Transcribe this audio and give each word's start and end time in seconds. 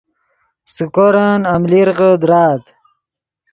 سیکورن 0.75 1.41
املیرغے 1.55 2.11
درآت 2.21 2.63